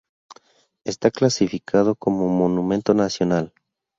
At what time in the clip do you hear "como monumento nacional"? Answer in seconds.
1.93-3.53